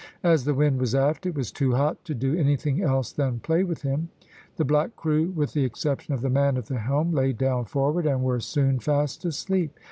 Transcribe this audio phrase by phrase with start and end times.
[0.23, 3.63] As the wind was aft, it was too hot to do anything else than play
[3.63, 4.09] with him.
[4.55, 8.07] The black crew, with the exception of the man at the helm, lay down forward,
[8.07, 9.79] and were soon fast asleep.